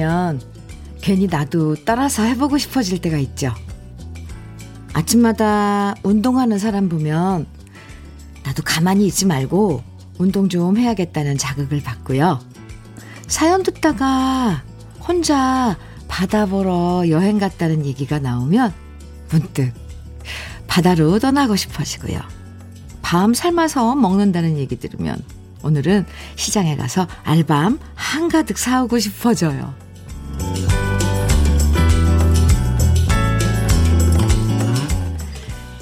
[0.00, 0.40] 보면
[1.02, 3.52] 괜히 나도 따라서 해보고 싶어질 때가 있죠.
[4.94, 7.46] 아침마다 운동하는 사람 보면
[8.42, 9.82] 나도 가만히 있지 말고
[10.18, 12.40] 운동 좀 해야겠다는 자극을 받고요.
[13.26, 14.62] 사연 듣다가
[15.06, 15.76] 혼자
[16.08, 18.72] 바다 보러 여행 갔다는 얘기가 나오면
[19.30, 19.72] 문득
[20.66, 22.20] 바다로 떠나고 싶어지고요.
[23.02, 25.16] 밤 삶아서 먹는다는 얘기 들으면
[25.62, 26.06] 오늘은
[26.36, 29.89] 시장에 가서 알밤 한가득 사오고 싶어져요.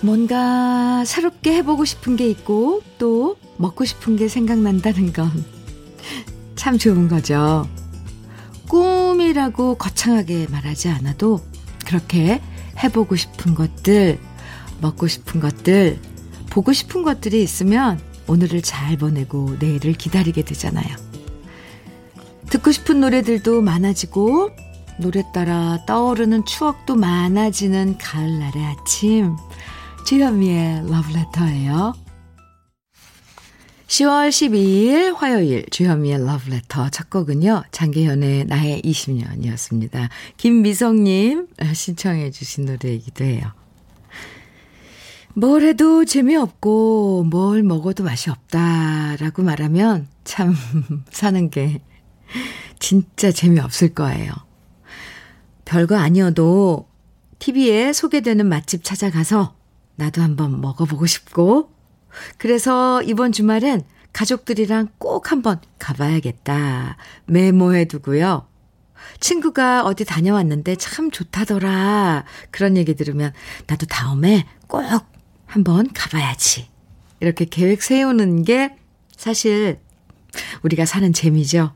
[0.03, 5.59] 뭔가 새롭게 해보고 싶은 게 있고 또 먹고 싶은 게 생각난다는 건
[6.59, 7.67] 참 좋은 거죠.
[8.69, 11.41] 꿈이라고 거창하게 말하지 않아도
[11.87, 12.43] 그렇게
[12.83, 14.19] 해보고 싶은 것들,
[14.81, 15.99] 먹고 싶은 것들,
[16.51, 21.08] 보고 싶은 것들이 있으면 오늘을 잘 보내고 내일을 기다리게 되잖아요.
[22.51, 24.51] 듣고 싶은 노래들도 많아지고
[24.99, 29.37] 노래 따라 떠오르는 추억도 많아지는 가을날의 아침.
[30.07, 31.95] 주현미의 러브레터예요.
[33.87, 37.65] 10월 12일 화요일 주현미의 러브레터 첫 곡은요.
[37.71, 40.09] 장계현의 나의 20년이었습니다.
[40.39, 43.53] 김미성님 신청해 주신 노래이기도 해요.
[45.35, 50.55] 뭘 해도 재미없고 뭘 먹어도 맛이 없다라고 말하면 참
[51.13, 51.81] 사는 게
[52.79, 54.33] 진짜 재미없을 거예요.
[55.65, 56.89] 별거 아니어도
[57.39, 59.55] TV에 소개되는 맛집 찾아가서
[59.97, 61.73] 나도 한번 먹어보고 싶고,
[62.37, 66.97] 그래서 이번 주말엔 가족들이랑 꼭 한번 가봐야겠다.
[67.27, 68.47] 메모해 두고요.
[69.21, 72.25] 친구가 어디 다녀왔는데 참 좋다더라.
[72.51, 73.33] 그런 얘기 들으면
[73.67, 74.83] 나도 다음에 꼭
[75.47, 76.69] 한번 가봐야지.
[77.21, 78.77] 이렇게 계획 세우는 게
[79.17, 79.81] 사실
[80.63, 81.75] 우리가 사는 재미죠.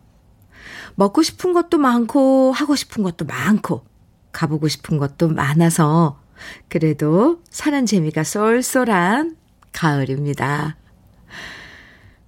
[0.95, 3.85] 먹고 싶은 것도 많고, 하고 싶은 것도 많고,
[4.33, 6.21] 가보고 싶은 것도 많아서
[6.69, 9.37] 그래도 사는 재미가 쏠쏠한
[9.73, 10.77] 가을입니다.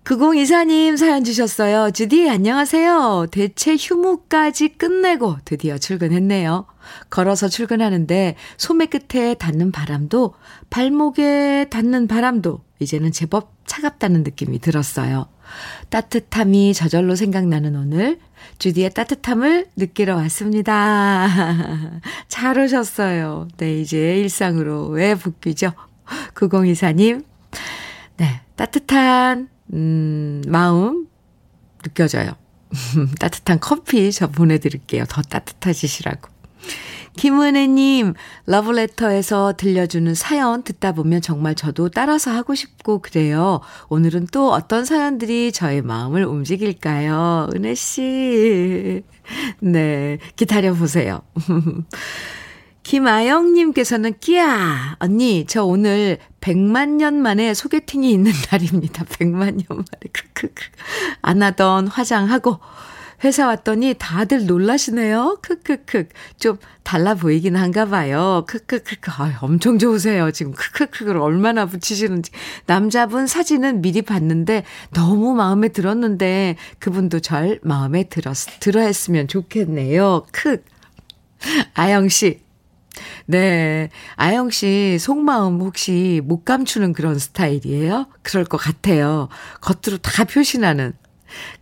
[0.04, 1.90] 9024님 사연 주셨어요.
[1.90, 3.28] 주디, 안녕하세요.
[3.30, 6.66] 대체 휴무까지 끝내고 드디어 출근했네요.
[7.08, 10.34] 걸어서 출근하는데 소매 끝에 닿는 바람도
[10.68, 15.26] 발목에 닿는 바람도 이제는 제법 차갑다는 느낌이 들었어요.
[15.90, 18.18] 따뜻함이 저절로 생각나는 오늘
[18.58, 21.28] 주디의 따뜻함을 느끼러 왔습니다.
[22.28, 23.48] 잘 오셨어요.
[23.56, 25.72] 네, 이제 일상으로 왜 복귀죠?
[26.34, 27.24] 9024님,
[28.16, 31.06] 네, 따뜻한, 음, 마음
[31.82, 32.32] 느껴져요.
[33.18, 35.04] 따뜻한 커피 저 보내드릴게요.
[35.08, 36.28] 더 따뜻해지시라고.
[37.16, 38.14] 김은혜님,
[38.46, 43.60] 러브레터에서 들려주는 사연 듣다 보면 정말 저도 따라서 하고 싶고 그래요.
[43.88, 47.50] 오늘은 또 어떤 사연들이 저의 마음을 움직일까요?
[47.54, 49.02] 은혜씨.
[49.60, 51.22] 네, 기다려보세요.
[52.82, 59.04] 김아영님께서는 끼야 언니 저 오늘 100만 년 만에 소개팅이 있는 날입니다.
[59.04, 60.62] 100만 년 만에 크크크
[61.22, 62.60] 안 하던 화장하고
[63.22, 65.38] 회사 왔더니 다들 놀라시네요.
[65.42, 66.08] 크크크.
[66.38, 68.44] 좀 달라 보이긴 한가 봐요.
[68.46, 69.10] 크크크.
[69.18, 70.30] 아, 엄청 좋으세요.
[70.32, 72.32] 지금 크크크를 얼마나 붙이시는지.
[72.66, 80.26] 남자분 사진은 미리 봤는데 너무 마음에 들었는데 그분도 절 마음에 들었, 들어 했으면 좋겠네요.
[80.32, 80.62] 크.
[81.74, 82.42] 아영 씨.
[83.26, 83.90] 네.
[84.16, 88.06] 아영 씨 속마음 혹시 못 감추는 그런 스타일이에요?
[88.22, 89.28] 그럴 것 같아요.
[89.60, 90.92] 겉으로 다 표시나는.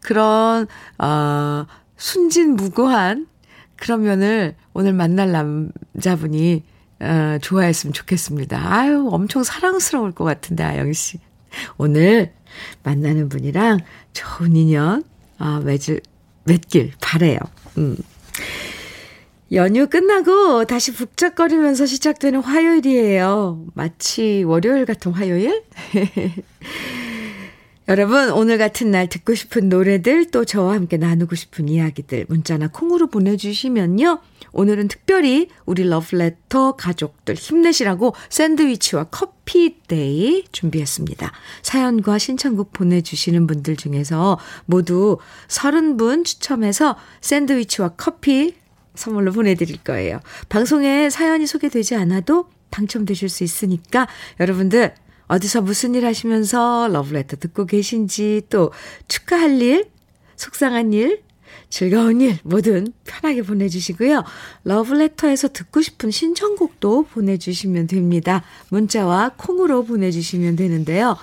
[0.00, 0.66] 그런,
[0.98, 1.66] 어,
[1.96, 3.26] 순진무구한
[3.76, 6.62] 그런 면을 오늘 만날 남자분이,
[7.00, 8.72] 어, 좋아했으면 좋겠습니다.
[8.72, 11.18] 아유, 엄청 사랑스러울 것 같은데, 아영 씨.
[11.76, 12.32] 오늘
[12.82, 13.80] 만나는 분이랑
[14.12, 15.04] 좋은 인연,
[15.38, 16.00] 아, 맺을,
[16.44, 17.38] 맺길 바래요
[17.78, 17.96] 음.
[19.52, 23.66] 연휴 끝나고 다시 북적거리면서 시작되는 화요일이에요.
[23.74, 25.62] 마치 월요일 같은 화요일?
[27.92, 33.08] 여러분, 오늘 같은 날 듣고 싶은 노래들 또 저와 함께 나누고 싶은 이야기들 문자나 콩으로
[33.08, 34.18] 보내주시면요.
[34.52, 41.32] 오늘은 특별히 우리 러브레터 가족들 힘내시라고 샌드위치와 커피 day 준비했습니다.
[41.60, 45.18] 사연과 신청곡 보내주시는 분들 중에서 모두
[45.48, 48.54] 30분 추첨해서 샌드위치와 커피
[48.94, 50.20] 선물로 보내드릴 거예요.
[50.48, 54.08] 방송에 사연이 소개되지 않아도 당첨되실 수 있으니까
[54.40, 54.94] 여러분들
[55.26, 58.72] 어디서 무슨 일 하시면서 러브레터 듣고 계신지 또
[59.08, 59.90] 축하할 일,
[60.36, 61.22] 속상한 일,
[61.70, 64.24] 즐거운 일 뭐든 편하게 보내주시고요.
[64.64, 68.42] 러브레터에서 듣고 싶은 신청곡도 보내주시면 됩니다.
[68.68, 71.16] 문자와 콩으로 보내주시면 되는데요.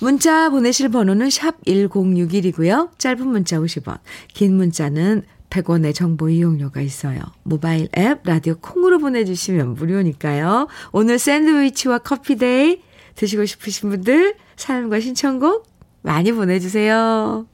[0.00, 2.90] 문자 보내실 번호는 샵 1061이고요.
[2.98, 3.98] 짧은 문자 50원,
[4.32, 7.20] 긴 문자는 100원의 정보 이용료가 있어요.
[7.42, 10.68] 모바일 앱 라디오 콩으로 보내주시면 무료니까요.
[10.92, 12.82] 오늘 샌드위치와 커피데이
[13.18, 15.66] 드시고 싶으신 분들 사연과 신청곡
[16.02, 17.46] 많이 보내주세요.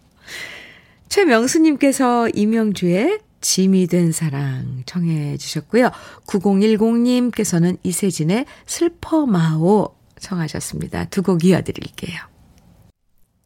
[1.09, 5.91] 최명수님께서 이명주의 짐이 된 사랑 청해 주셨고요.
[6.27, 11.07] 9010님께서는 이세진의 슬퍼마오 청하셨습니다.
[11.07, 12.21] 두 곡 이어드릴게요.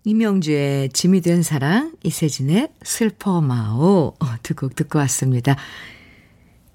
[0.04, 5.56] 이명주의 짐이 된 사랑, 이세진의 슬퍼마오 어, 두곡 듣고 왔습니다.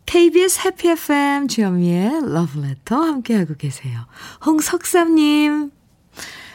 [0.06, 4.06] KBS 해피 FM 주현미의 러브레터 함께하고 계세요.
[4.46, 5.72] 홍석삼님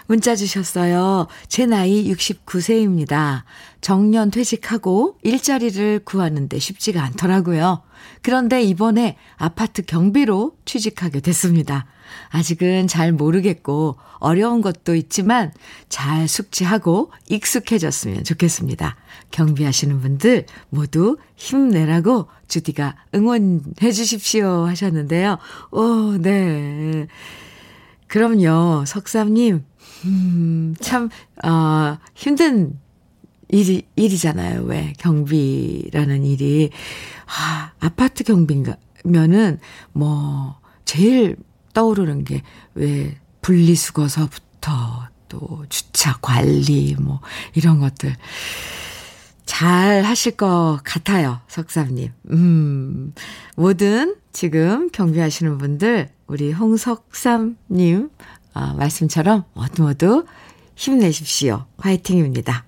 [0.06, 1.27] 문자 주셨어요.
[1.49, 3.43] 제 나이 69세입니다.
[3.83, 7.83] 정년 퇴직하고 일자리를 구하는데 쉽지가 않더라고요.
[8.23, 11.87] 그런데 이번에 아파트 경비로 취직하게 됐습니다.
[12.31, 15.52] 아직은 잘 모르겠고 어려운 것도 있지만
[15.88, 18.96] 잘 숙지하고 익숙해졌으면 좋겠습니다.
[19.31, 25.38] 경비하시는 분들 모두 힘내라고 주디가 응원해 주십시오 하셨는데요.
[25.70, 27.06] 오, 네.
[28.08, 28.84] 그럼요.
[28.87, 29.64] 석삼님,
[30.06, 31.10] 음, 참,
[31.44, 32.78] 어, 힘든
[33.49, 34.62] 일이, 일이잖아요.
[34.62, 34.93] 왜?
[34.99, 36.70] 경비라는 일이.
[37.26, 39.60] 아, 아파트 경비면은,
[39.93, 41.37] 뭐, 제일
[41.75, 42.43] 떠오르는 게,
[42.75, 47.20] 왜, 분리수거서부터 또 주차 관리, 뭐,
[47.55, 48.17] 이런 것들.
[49.44, 52.12] 잘 하실 것 같아요, 석삼님.
[52.31, 53.15] 음,
[53.56, 58.11] 뭐든 지금 경비하시는 분들, 우리 홍석삼님,
[58.53, 60.25] 아, 말씀처럼 모두 모두
[60.76, 61.65] 힘내십시오.
[61.79, 62.65] 화이팅입니다.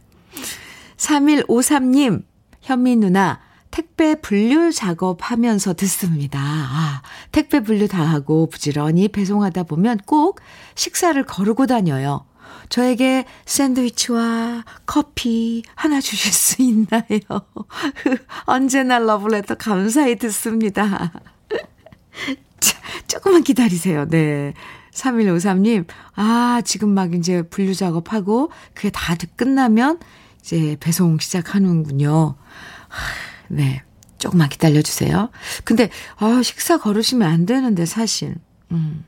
[0.97, 2.25] 3153님,
[2.61, 6.41] 현미 누나, 택배 분류 작업하면서 듣습니다.
[6.41, 7.03] 아,
[7.33, 10.41] 택배 분류 다 하고 부지런히 배송하다 보면 꼭
[10.75, 12.27] 식사를 거르고 다녀요.
[12.69, 17.21] 저에게 샌드위치와 커피 하나 주실 수 있나요?
[18.47, 21.13] 언제나 러브레터 감사히 듣습니다.
[23.09, 24.07] 조금만 기다리세요.
[24.09, 24.55] 네.
[24.93, 29.99] 3153님, 아, 지금 막 이제 분류 작업하고 그게 다 끝나면
[30.41, 32.35] 이제 배송 시작하는군요.
[33.51, 33.83] 네.
[34.19, 35.31] 조금만 기다려주세요.
[35.65, 38.37] 근데, 아, 식사 거르시면 안 되는데, 사실.
[38.71, 39.05] 음.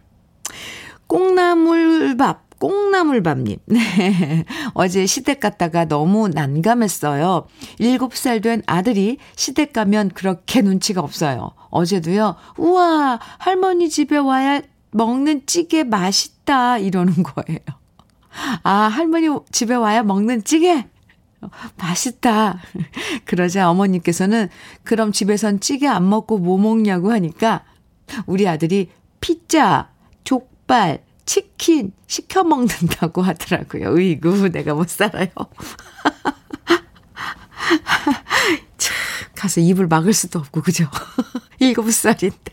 [1.06, 3.58] 꽁나물밥, 꽁나물밥님.
[3.66, 4.44] 네.
[4.74, 7.46] 어제 시댁 갔다가 너무 난감했어요.
[7.78, 11.52] 7살 된 아들이 시댁 가면 그렇게 눈치가 없어요.
[11.70, 14.62] 어제도요, 우와, 할머니 집에 와야
[14.92, 16.78] 먹는 찌개 맛있다.
[16.78, 17.60] 이러는 거예요.
[18.62, 20.86] 아, 할머니 집에 와야 먹는 찌개?
[21.76, 22.60] 맛있다.
[23.24, 24.48] 그러자 어머니께서는
[24.82, 27.64] 그럼 집에선 찌개 안 먹고 뭐 먹냐고 하니까
[28.26, 28.90] 우리 아들이
[29.20, 29.90] 피자,
[30.24, 33.94] 족발, 치킨 시켜 먹는다고 하더라고요.
[33.96, 35.28] 으이구, 내가 못 살아요.
[38.76, 38.96] 참,
[39.34, 40.86] 가서 입을 막을 수도 없고, 그죠?
[41.60, 42.52] 일곱 살인데.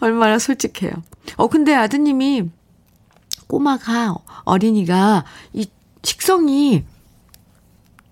[0.00, 0.90] 얼마나 솔직해요.
[1.36, 2.50] 어, 근데 아드님이
[3.46, 5.68] 꼬마가, 어린이가 이
[6.02, 6.84] 식성이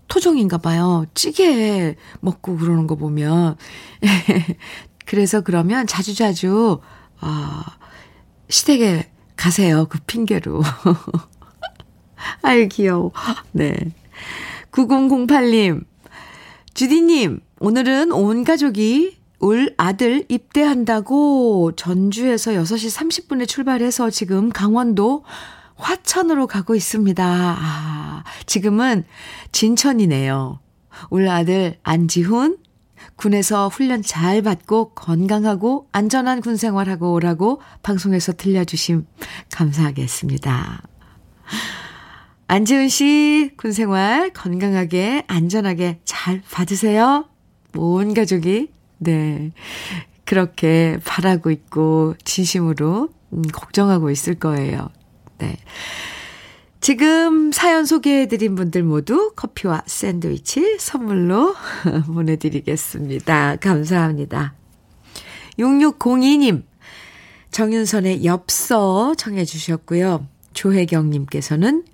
[0.09, 1.05] 토종인가 봐요.
[1.15, 3.57] 찌개 먹고 그러는 거 보면.
[5.07, 6.81] 그래서 그러면 자주자주,
[7.21, 7.87] 아, 어,
[8.49, 9.87] 시댁에 가세요.
[9.89, 10.63] 그 핑계로.
[12.43, 13.13] 아유, 귀여워.
[13.53, 13.75] 네.
[14.73, 15.85] 9008님,
[16.75, 25.25] 주디님, 오늘은 온 가족이 울 아들 입대한다고 전주에서 6시 30분에 출발해서 지금 강원도
[25.79, 27.25] 화천으로 가고 있습니다.
[27.25, 29.05] 아, 지금은
[29.53, 30.61] 진천이네요.
[31.11, 32.59] 울 아들 안지훈,
[33.17, 39.07] 군에서 훈련 잘 받고 건강하고 안전한 군 생활하고 오라고 방송에서 들려주심
[39.53, 40.83] 감사하겠습니다.
[42.49, 47.29] 안지훈 씨, 군 생활 건강하게, 안전하게 잘 받으세요.
[47.77, 49.53] 온 가족이, 네.
[50.25, 54.89] 그렇게 바라고 있고, 진심으로, 음, 걱정하고 있을 거예요.
[55.39, 55.57] 네.
[56.81, 61.55] 지금 사연 소개해드린 분들 모두 커피와 샌드위치 선물로
[62.07, 63.57] 보내드리겠습니다.
[63.57, 64.55] 감사합니다.
[65.59, 66.63] 6602님,
[67.51, 70.27] 정윤선의 엽서 청해주셨고요.
[70.53, 71.85] 조혜경님께서는,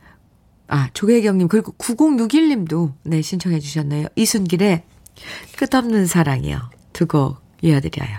[0.68, 4.08] 아, 조혜경님, 그리고 9061님도, 네, 신청해주셨네요.
[4.16, 4.82] 이순길의
[5.56, 6.60] 끝없는 사랑이요.
[6.92, 8.18] 두 곡 이어드려요.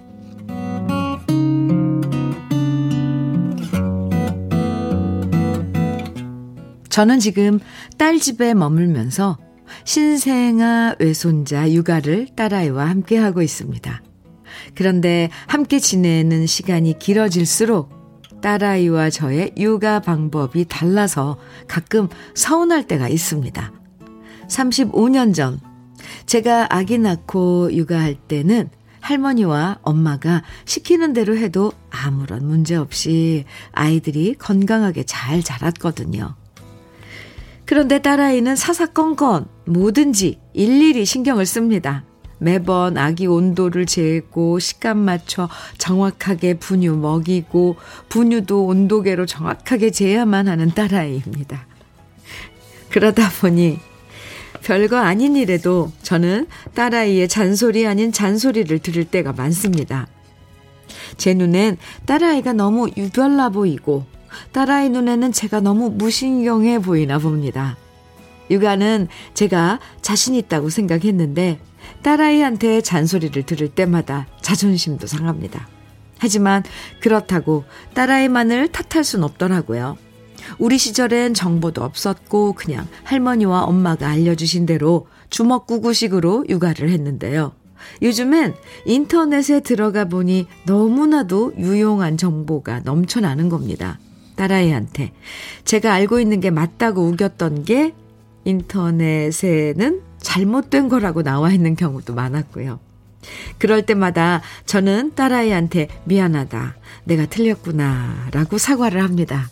[6.91, 7.59] 저는 지금
[7.97, 9.37] 딸 집에 머물면서
[9.85, 14.03] 신생아 외손자 육아를 딸아이와 함께 하고 있습니다.
[14.75, 21.37] 그런데 함께 지내는 시간이 길어질수록 딸아이와 저의 육아 방법이 달라서
[21.69, 23.71] 가끔 서운할 때가 있습니다.
[24.49, 25.61] 35년 전,
[26.25, 28.69] 제가 아기 낳고 육아할 때는
[28.99, 36.40] 할머니와 엄마가 시키는 대로 해도 아무런 문제 없이 아이들이 건강하게 잘 자랐거든요.
[37.71, 42.03] 그런데 딸아이는 사사건건 뭐든지 일일이 신경을 씁니다.
[42.37, 45.47] 매번 아기 온도를 재고 시간 맞춰
[45.77, 47.77] 정확하게 분유 먹이고
[48.09, 51.65] 분유도 온도계로 정확하게 재야만 하는 딸아이입니다.
[52.89, 53.79] 그러다 보니
[54.63, 60.07] 별거 아닌 일에도 저는 딸아이의 잔소리 아닌 잔소리를 들을 때가 많습니다.
[61.15, 64.05] 제 눈엔 딸아이가 너무 유별나 보이고
[64.51, 67.77] 딸아이 눈에는 제가 너무 무신경해 보이나 봅니다.
[68.49, 71.59] 육아는 제가 자신 있다고 생각했는데
[72.01, 75.67] 딸아이한테 잔소리를 들을 때마다 자존심도 상합니다.
[76.17, 76.63] 하지만
[76.99, 79.97] 그렇다고 딸아이만을 탓할 순 없더라고요.
[80.59, 87.53] 우리 시절엔 정보도 없었고 그냥 할머니와 엄마가 알려주신 대로 주먹구구식으로 육아를 했는데요.
[88.01, 88.53] 요즘엔
[88.85, 93.99] 인터넷에 들어가 보니 너무나도 유용한 정보가 넘쳐나는 겁니다.
[94.41, 95.11] 딸아이한테.
[95.65, 97.93] 제가 알고 있는 게 맞다고 우겼던 게
[98.43, 102.79] 인터넷에는 잘못된 거라고 나와 있는 경우도 많았고요.
[103.59, 106.75] 그럴 때마다 저는 딸아이한테 미안하다.
[107.03, 108.29] 내가 틀렸구나.
[108.31, 109.47] 라고 사과를 합니다.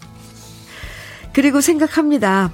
[1.33, 2.51] 그리고 생각합니다.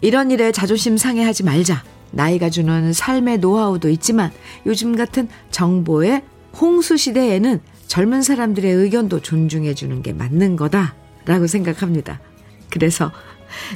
[0.00, 1.84] 이런 일에 자존심 상해하지 말자.
[2.10, 4.32] 나이가 주는 삶의 노하우도 있지만
[4.64, 6.22] 요즘 같은 정보의
[6.58, 10.96] 홍수 시대에는 젊은 사람들의 의견도 존중해 주는 게 맞는 거다.
[11.26, 12.20] 라고 생각합니다.
[12.70, 13.12] 그래서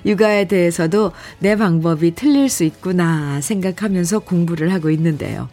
[0.04, 5.48] 육아에 대해서도 내 방법이 틀릴 수 있구나 생각하면서 공부를 하고 있는데요.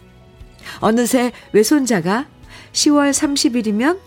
[0.80, 2.28] 어느새 외손자가
[2.74, 4.00] 10월 30일이면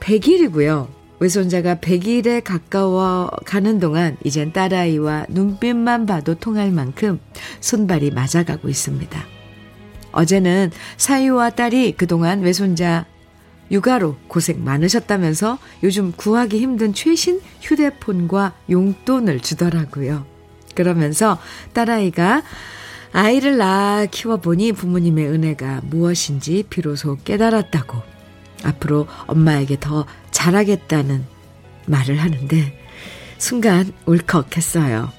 [0.00, 0.88] 100일이고요.
[1.20, 7.20] 외손자가 100일에 가까워 가는 동안 이젠 딸아이와 눈빛만 봐도 통할 만큼
[7.60, 9.24] 손발이 맞아가고 있습니다.
[10.10, 13.06] 어제는 사위와 딸이 그동안 외손자
[13.72, 20.26] 육아로 고생 많으셨다면서 요즘 구하기 힘든 최신 휴대폰과 용돈을 주더라고요.
[20.74, 21.38] 그러면서
[21.72, 22.42] 딸아이가
[23.12, 28.02] 아이를 낳아 키워보니 부모님의 은혜가 무엇인지 비로소 깨달았다고
[28.64, 31.24] 앞으로 엄마에게 더 잘하겠다는
[31.86, 32.78] 말을 하는데
[33.38, 35.10] 순간 울컥했어요.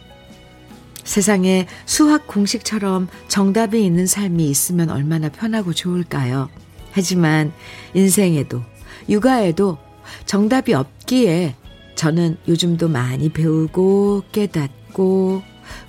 [1.04, 6.50] 세상에 수학 공식처럼 정답이 있는 삶이 있으면 얼마나 편하고 좋을까요?
[6.94, 7.52] 하지만
[7.94, 8.62] 인생에도
[9.10, 9.78] 육아에도
[10.26, 11.56] 정답이 없기에
[11.96, 15.42] 저는 요즘도 많이 배우고 깨닫고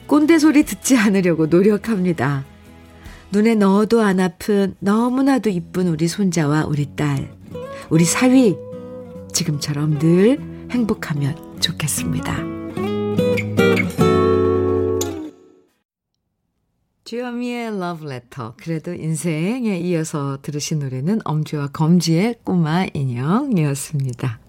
[0.07, 2.45] 꼰대 소리 듣지 않으려고 노력합니다.
[3.31, 7.35] 눈에 넣어도 안 아픈 너무나도 이쁜 우리 손자와 우리 딸,
[7.91, 8.57] 우리 사위,
[9.33, 10.39] 지금처럼 늘
[10.71, 12.54] 행복하면 좋겠습니다.
[17.05, 18.53] 주현미의 Love Letter.
[18.57, 24.41] 그래도 인생에 이어서 들으신 노래는 엄지와 검지의 꼬마 인형이었습니다.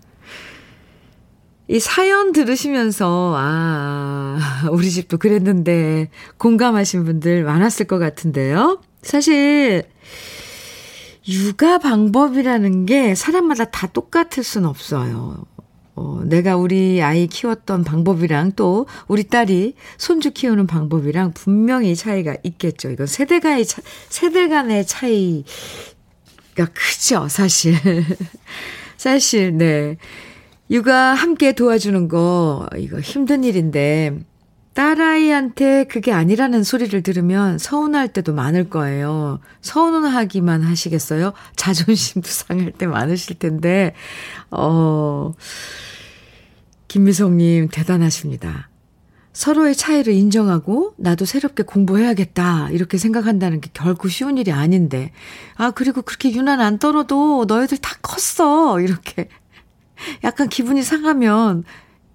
[1.68, 8.80] 이 사연 들으시면서, 아, 우리 집도 그랬는데, 공감하신 분들 많았을 것 같은데요.
[9.02, 9.84] 사실,
[11.28, 15.44] 육아 방법이라는 게 사람마다 다 똑같을 순 없어요.
[15.96, 22.90] 어, 내가 우리 아이 키웠던 방법이랑 또 우리 딸이 손주 키우는 방법이랑 분명히 차이가 있겠죠.
[22.90, 25.46] 이건 세대 간의 차, 세대 간의 차이가
[26.74, 27.76] 크죠, 사실.
[28.98, 29.98] 사실, 네.
[30.70, 34.18] 육아 함께 도와주는 거, 이거 힘든 일인데,
[34.76, 39.40] 딸아이한테 그게 아니라는 소리를 들으면 서운할 때도 많을 거예요.
[39.62, 41.32] 서운하기만 하시겠어요?
[41.56, 43.96] 자존심도 상할 때 많으실 텐데,
[44.52, 45.34] 어,
[46.90, 48.70] 김미성님 대단하십니다.
[49.32, 52.70] 서로의 차이를 인정하고 나도 새롭게 공부해야겠다.
[52.72, 55.12] 이렇게 생각한다는 게 결코 쉬운 일이 아닌데.
[55.56, 58.80] 아, 그리고 그렇게 유난 안 떨어도 너희들 다 컸어.
[58.82, 59.30] 이렇게.
[60.24, 61.64] 약간 기분이 상하면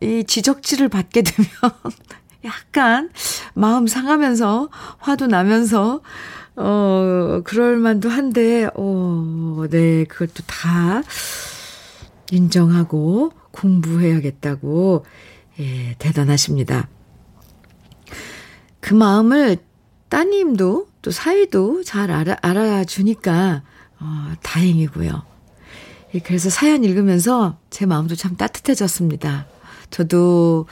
[0.01, 1.51] 이 지적질을 받게 되면
[2.45, 3.11] 약간
[3.55, 4.69] 마음 상하면서
[4.99, 6.01] 화도 나면서
[6.57, 11.03] 어 그럴 만도 한데 어 네, 그것도 다
[12.31, 15.05] 인정하고 공부해야겠다고
[15.61, 16.89] 예, 대단하십니다.
[18.81, 19.59] 그 마음을
[20.09, 23.63] 따님도 또 사위도 잘 알아, 알아주니까,
[24.01, 25.23] 어, 다행이고요.
[26.15, 29.47] 예, 그래서 사연 읽으면서 제 마음도 참 따뜻해졌습니다.
[29.91, 30.67] 저도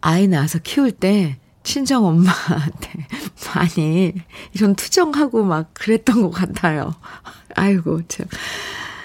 [0.00, 3.06] 아이 낳아서 키울 때 친정 엄마한테
[3.54, 4.14] 많이
[4.54, 6.94] 이런 투정하고 막 그랬던 것 같아요.
[7.54, 8.26] 아이고, 참.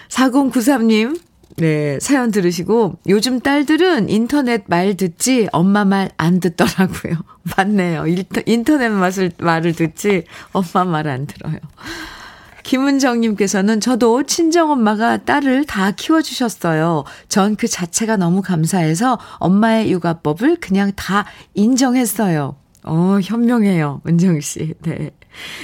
[0.09, 1.19] 4093님,
[1.57, 7.15] 네, 사연 들으시고, 요즘 딸들은 인터넷 말 듣지, 엄마 말 안 듣더라고요.
[7.57, 8.05] 맞네요.
[8.45, 10.23] 인터넷 맛을, 말을 듣지,
[10.53, 11.57] 엄마 말 안 들어요.
[12.65, 17.03] 김은정님께서는 저도 친정엄마가 딸을 다 키워주셨어요.
[17.29, 22.57] 전 그 자체가 너무 감사해서 엄마의 육아법을 그냥 다 인정했어요.
[22.83, 24.01] 어, 현명해요.
[24.07, 24.73] 은정 씨.
[24.81, 25.11] 네.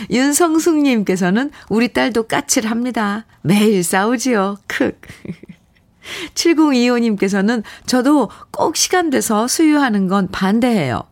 [0.10, 3.26] 윤성숙님께서는 우리 딸도 까칠합니다.
[3.42, 4.58] 매일 싸우지요.
[4.68, 4.94] 크.
[6.36, 11.04] 7025님께서는 저도 꼭 시간 돼서 수유하는 건 반대해요.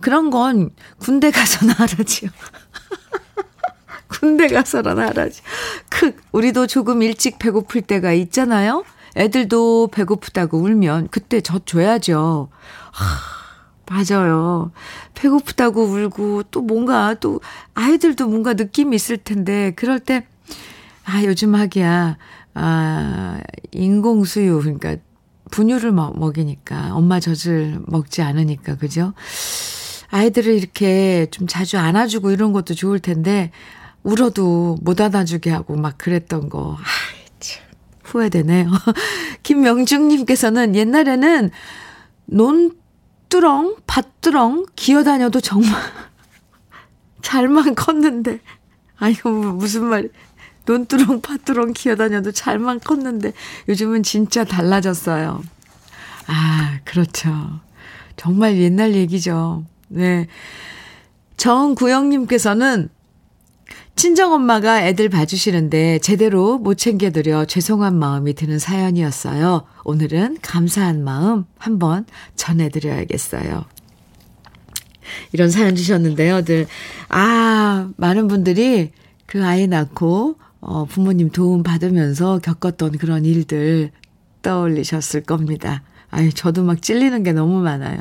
[0.00, 2.30] 그런 건 군대 가서나 하라지요.
[4.10, 5.40] 군대 가서나 하라지.
[5.88, 8.84] 크, 우리도 조금 일찍 배고플 때가 있잖아요?
[9.16, 12.48] 애들도 배고프다고 울면 그때 젖 줘야죠.
[12.92, 13.40] 하.
[13.90, 14.70] 맞아요.
[15.14, 17.40] 배고프다고 울고 또 뭔가 또
[17.74, 20.26] 아이들도 뭔가 느낌이 있을 텐데 그럴 때
[21.04, 22.16] 아, 요즘 하기야
[22.54, 23.40] 아,
[23.72, 24.96] 인공수유 그러니까
[25.50, 29.12] 분유를 먹, 먹이니까 엄마 젖을 먹지 않으니까 그죠?
[30.10, 33.50] 아이들을 이렇게 좀 자주 안아주고 이런 것도 좋을 텐데
[34.02, 36.76] 울어도 못 안아주게 하고 막 그랬던 거.
[36.78, 36.84] 아,
[37.38, 37.62] 참
[38.04, 38.70] 후회되네요.
[39.42, 41.50] 김명중님께서는 옛날에는
[42.26, 42.80] 논
[43.30, 45.72] 밭두렁, 밭두렁 기어다녀도 정말
[47.22, 48.40] 잘만 컸는데.
[48.98, 50.10] 아이고, 무슨 말.
[50.66, 53.32] 논두렁, 밭두렁 기어다녀도 잘만 컸는데
[53.68, 55.42] 요즘은 진짜 달라졌어요.
[56.26, 57.60] 아, 그렇죠.
[58.16, 59.64] 정말 옛날 얘기죠.
[59.88, 60.28] 네.
[61.38, 62.90] 정구영님께서는
[63.96, 69.64] 친정엄마가 애들 봐주시는데 제대로 못 챙겨드려 죄송한 마음이 드는 사연이었어요.
[69.84, 73.64] 오늘은 감사한 마음 한번 전해드려야겠어요.
[75.32, 76.66] 이런 사연 주셨는데요, 늘.
[77.08, 78.92] 아, 많은 분들이
[79.26, 83.90] 그 아이 낳고, 어, 부모님 도움 받으면서 겪었던 그런 일들
[84.42, 85.82] 떠올리셨을 겁니다.
[86.10, 87.98] 아유, 저도 막 찔리는 게 너무 많아요.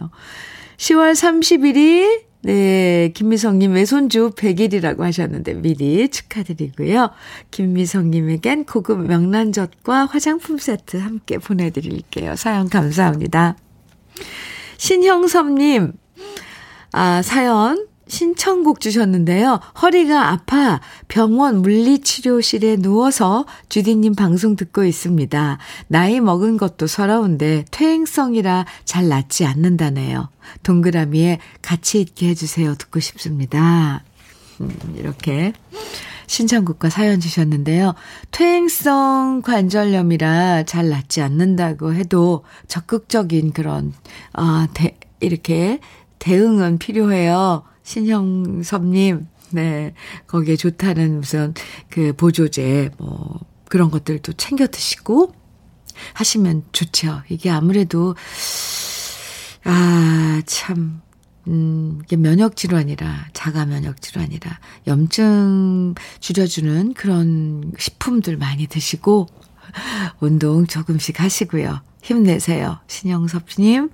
[0.78, 7.10] 10월 30일이 네, 김미성님 외손주 100일이라고 하셨는데 미리 축하드리고요.
[7.52, 12.38] 김미성님에겐 고급 명란젓과 화장품 세트 함께 보내드릴게요.
[12.38, 13.58] 사연 감사합니다.
[14.78, 15.92] 신형섭님,
[16.94, 19.60] 아, 사연 신청곡 주셨는데요.
[19.82, 25.58] 허리가 아파 병원 물리치료실에 누워서 주디님 방송 듣고 있습니다.
[25.88, 30.30] 나이 먹은 것도 서러운데 퇴행성이라 잘 낫지 않는다네요.
[30.64, 32.76] 동그라미에 같이 있게 해주세요.
[32.76, 34.04] 듣고 싶습니다.
[34.60, 35.54] 음, 이렇게
[36.28, 37.96] 신청곡과 사연 주셨는데요.
[38.32, 43.94] 퇴행성 관절염이라 잘 낫지 않는다고 해도 적극적인 그런,
[44.34, 45.80] 아, 대, 이렇게
[46.20, 47.64] 대응은 필요해요.
[47.90, 49.96] 신형섭님, 네.
[50.28, 51.56] 거기에 좋다는 무슨
[51.90, 55.34] 그 보조제, 뭐, 그런 것들도 챙겨 드시고
[56.14, 57.24] 하시면 좋죠.
[57.30, 58.16] 이게 아무래도,
[59.64, 61.02] 아, 참,
[61.48, 69.26] 음, 이게 면역질환이라, 자가 면역질환이라, 염증 줄여주는 그런 식품들 많이 드시고,
[70.22, 71.82] 운동 조금씩 하시고요.
[72.04, 72.78] 힘내세요.
[72.86, 73.90] 신영섭님.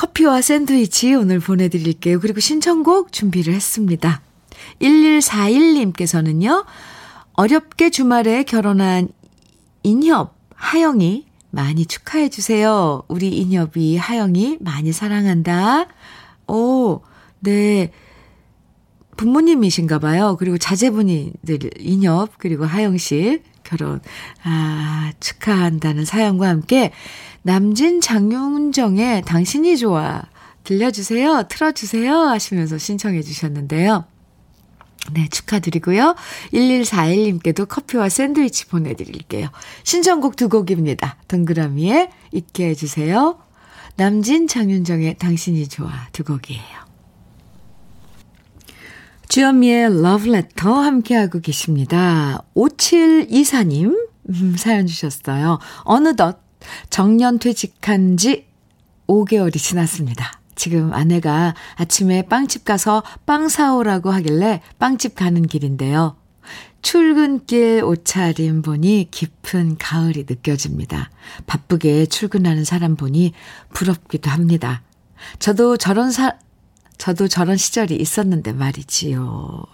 [0.00, 2.20] 커피와 샌드위치 오늘 보내드릴게요.
[2.20, 4.22] 그리고 신청곡 준비를 했습니다.
[4.80, 6.64] 1141님께서는요,
[7.34, 9.08] 어렵게 주말에 결혼한
[9.82, 13.02] 인협, 하영이 많이 축하해주세요.
[13.08, 15.84] 우리 인협이 하영이 많이 사랑한다.
[16.48, 17.02] 오,
[17.40, 17.92] 네.
[19.18, 20.36] 부모님이신가 봐요.
[20.38, 24.00] 그리고 자제분이들 인협, 그리고 하영씨 결혼,
[24.44, 26.90] 아, 축하한다는 사연과 함께
[27.42, 30.22] 남진 장윤정의 당신이 좋아
[30.64, 31.44] 들려주세요.
[31.48, 32.14] 틀어주세요.
[32.14, 34.04] 하시면서 신청해 주셨는데요.
[35.12, 36.14] 네, 축하드리고요.
[36.52, 39.48] 1141님께도 커피와 샌드위치 보내드릴게요.
[39.82, 41.16] 신청곡 두 곡입니다.
[41.28, 43.38] 동그라미에 있게 해주세요.
[43.96, 46.80] 남진 장윤정의 당신이 좋아 두 곡이에요.
[49.28, 52.42] 주현미의 러브레터 함께하고 계십니다.
[52.54, 55.58] 5724님 음, 사연 주셨어요.
[55.84, 56.49] 어느덧
[56.90, 58.46] 정년 퇴직한 지
[59.06, 60.40] 5개월이 지났습니다.
[60.54, 66.16] 지금 아내가 아침에 빵집 가서 빵 사오라고 하길래 빵집 가는 길인데요.
[66.82, 71.10] 출근길 옷차림 보니 깊은 가을이 느껴집니다.
[71.46, 73.32] 바쁘게 출근하는 사람 보니
[73.72, 74.82] 부럽기도 합니다.
[75.38, 76.38] 저도 저런 사,
[76.98, 79.64] 저도 저런 시절이 있었는데 말이지요.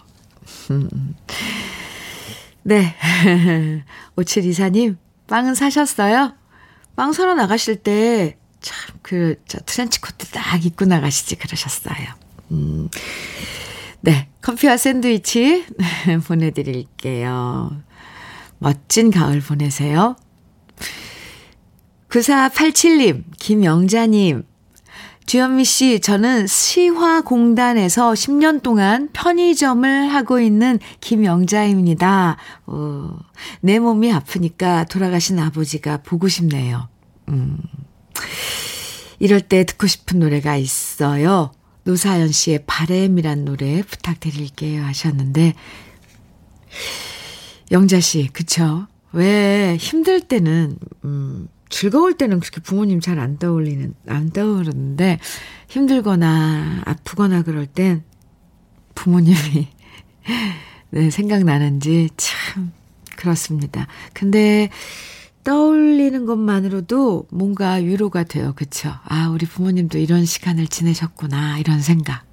[2.63, 2.95] 네.
[4.17, 6.35] 오칠이사님, 빵은 사셨어요?
[6.97, 11.97] 빵 사러 나가실 때, 참, 그, 저, 트렌치 코트 딱 입고 나가시지, 그러셨어요.
[12.51, 12.89] 음.
[14.01, 14.29] 네.
[14.41, 15.67] 커피와 샌드위치
[16.27, 17.83] 보내드릴게요.
[18.59, 20.17] 멋진 가을 보내세요.
[22.09, 24.45] 9487님, 김영자님,
[25.27, 32.37] 주현미 씨, 저는 시화공단에서 10년 동안 편의점을 하고 있는 김영자입니다.
[32.67, 33.19] 어,
[33.61, 36.89] 내 몸이 아프니까 돌아가신 아버지가 보고 싶네요.
[37.29, 37.59] 음.
[39.19, 41.51] 이럴 때 듣고 싶은 노래가 있어요.
[41.83, 45.55] 노사연 씨의 바램이란 노래 부탁드릴게요 하셨는데,
[47.73, 48.87] 영자 씨, 그쵸?
[49.13, 55.19] 왜 힘들 때는, 음, 즐거울 때는 그렇게 부모님 잘 안 떠올리는, 안 떠오르는데,
[55.69, 58.05] 힘들거나 아프거나 그럴 땐
[58.95, 59.69] 부모님이,
[60.91, 62.73] 네, 생각나는지 참,
[63.17, 63.87] 그렇습니다.
[64.13, 64.71] 근데,
[65.45, 68.53] 떠올리는 것만으로도 뭔가 위로가 돼요.
[68.57, 68.93] 그쵸?
[69.05, 71.59] 아, 우리 부모님도 이런 시간을 지내셨구나.
[71.59, 72.25] 이런 생각.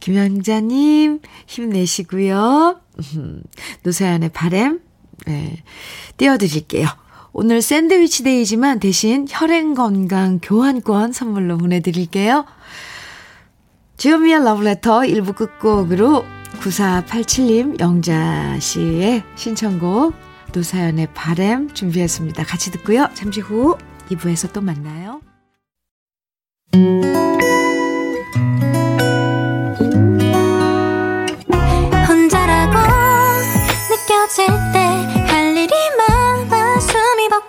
[0.00, 2.80] 김영자님, 힘내시고요.
[3.84, 4.80] 노사연의 바램,
[5.26, 5.62] 네,
[6.18, 6.86] 띄워드릴게요.
[7.32, 12.44] 오늘 샌드위치 데이지만 대신 혈행 건강 교환권 선물로 보내드릴게요.
[13.96, 16.24] 주요미의 러브레터 1부 끝곡으로
[16.60, 20.14] 9487님 영자 씨의 신청곡
[20.52, 22.44] 노사연의 바램 준비했습니다.
[22.44, 23.08] 같이 듣고요.
[23.14, 23.78] 잠시 후
[24.10, 25.20] 2부에서 또 만나요.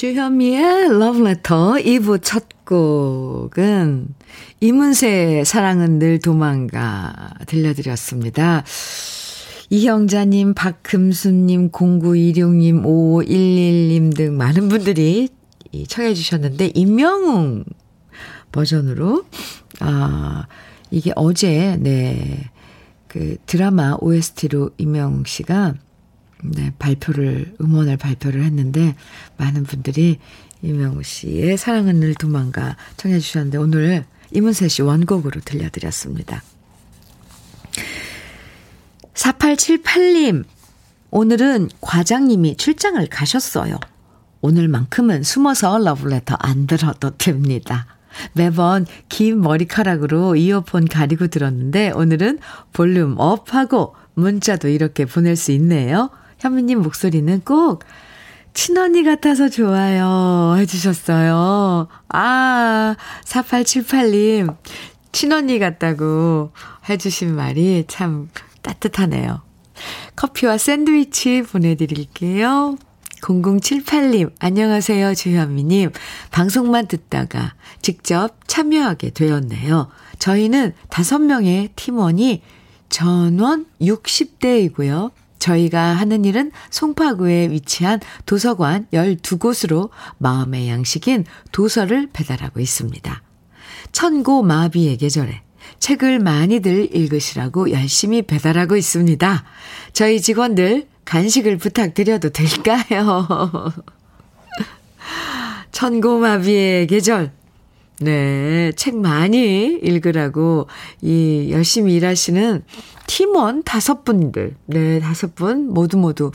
[0.00, 4.14] 주현미의 Love Letter 2부 첫 곡은
[4.60, 8.64] 이문세의 사랑은 늘 도망가 들려드렸습니다.
[9.68, 15.28] 이형자님, 박금수님, 0926님, 5511님 등 많은 분들이
[15.86, 17.64] 청해 주셨는데 임영웅
[18.52, 19.26] 버전으로
[19.80, 20.46] 아
[20.90, 22.48] 이게 어제 네
[23.10, 25.74] 그 드라마 OST로 임영웅 씨가
[26.42, 28.94] 네 발표를 음원을 발표를 했는데
[29.36, 30.18] 많은 분들이
[30.62, 36.42] 임영웅 씨의 사랑은 늘 도망가 청해 주셨는데 오늘 이문세 씨 원곡으로 들려드렸습니다.
[39.14, 40.44] 4878님
[41.10, 43.78] 오늘은 과장님이 출장을 가셨어요.
[44.42, 47.86] 오늘만큼은 숨어서 러브레터 안 들어도 됩니다.
[48.32, 52.38] 매번 긴 머리카락으로 이어폰 가리고 들었는데 오늘은
[52.72, 56.10] 볼륨 업하고 문자도 이렇게 보낼 수 있네요.
[56.40, 57.84] 현미님 목소리는 꼭
[58.54, 61.86] 친언니 같아서 좋아요 해주셨어요.
[62.08, 64.56] 아, 4878님.
[65.12, 66.52] 친언니 같다고
[66.88, 68.28] 해주신 말이 참
[68.62, 69.42] 따뜻하네요.
[70.16, 72.76] 커피와 샌드위치 보내드릴게요.
[73.20, 75.92] 0078님, 안녕하세요, 주현미님.
[76.30, 79.88] 방송만 듣다가 직접 참여하게 되었네요.
[80.18, 82.42] 저희는 5명의 팀원이
[82.88, 85.10] 전원 60대이고요.
[85.40, 93.22] 저희가 하는 일은 송파구에 위치한 도서관 12곳으로 마음의 양식인 도서를 배달하고 있습니다.
[93.90, 95.42] 천고 마비의 계절에
[95.80, 99.44] 책을 많이들 읽으시라고 열심히 배달하고 있습니다.
[99.92, 103.26] 저희 직원들 간식을 부탁드려도 될까요?
[105.72, 107.32] 천고마비의 계절.
[108.02, 110.68] 네, 책 많이 읽으라고,
[111.02, 112.64] 이, 열심히 일하시는
[113.06, 116.32] 팀원 다섯 분들, 네, 다섯 분 모두 모두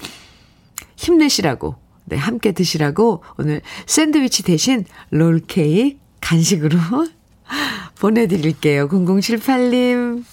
[0.95, 1.75] 힘내시라고,
[2.05, 6.77] 네, 함께 드시라고 오늘 샌드위치 대신 롤케이크 간식으로
[7.99, 8.87] 보내드릴게요.
[8.87, 10.23] 0078님,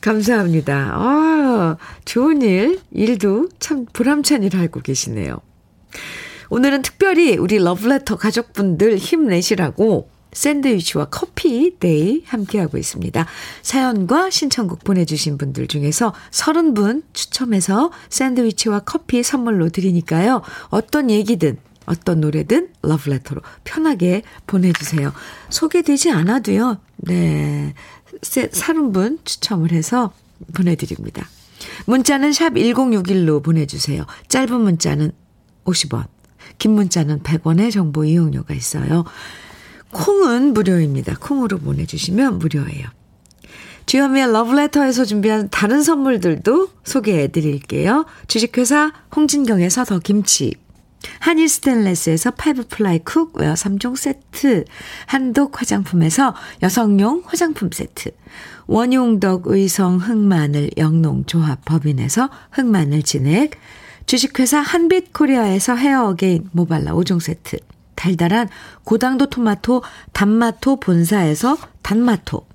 [0.00, 0.92] 감사합니다.
[0.94, 5.40] 아, 좋은 일, 일도 참 보람찬 일 하고 계시네요.
[6.50, 13.26] 오늘은 특별히 우리 러브레터 가족분들 힘내시라고 샌드위치와 커피 day 함께하고 있습니다.
[13.62, 20.42] 사연과 신청곡 보내주신 분들 중에서 30분 추첨해서 샌드위치와 커피 선물로 드리니까요.
[20.68, 25.12] 어떤 얘기든 어떤 노래든 러브레터로 편하게 보내주세요.
[25.48, 26.78] 소개되지 않아도요.
[26.98, 27.74] 네.
[28.20, 30.12] 30분 추첨을 해서
[30.54, 31.26] 보내드립니다.
[31.86, 34.04] 문자는 샵 1061로 보내주세요.
[34.28, 35.12] 짧은 문자는
[35.64, 36.06] 50원,
[36.58, 39.04] 긴 문자는 100원의 정보 이용료가 있어요.
[39.92, 41.16] 콩은 무료입니다.
[41.20, 42.88] 콩으로 보내주시면 무료예요.
[43.86, 48.04] 주현미의 러브레터에서 준비한 다른 선물들도 소개해 드릴게요.
[48.26, 50.54] 주식회사 홍진경에서 더 김치.
[51.20, 54.64] 한일 스텐레스에서 five ply cookware 3종 세트.
[55.06, 58.10] 한독 화장품에서 여성용 화장품 세트.
[58.66, 63.52] 원용덕 의성 흑마늘 영농조합 법인에서 흑마늘 진액.
[64.04, 67.58] 주식회사 한빛 코리아에서 헤어 어게인 모발라 5종 세트.
[67.98, 68.48] 달달한
[68.84, 69.82] 고당도 토마토
[70.12, 72.46] 단마토 본사에서 단마토,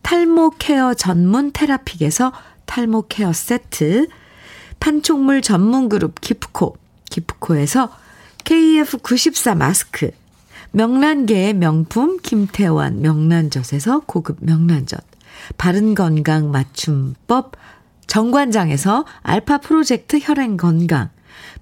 [0.00, 2.32] 탈모 care 전문 테라픽에서
[2.64, 4.08] 탈모 care 세트,
[4.80, 6.78] 판촉물 전문 그룹 기프코,
[7.10, 7.90] 기프코에서
[8.44, 10.12] KF94 마스크,
[10.72, 15.04] 명란계의 명품 김태환 명란젓에서 고급 명란젓,
[15.58, 17.52] 바른 건강 맞춤법
[18.06, 21.10] 정관장에서 알파 프로젝트 혈행 건강,